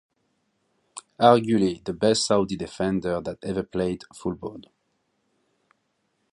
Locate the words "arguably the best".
1.19-2.25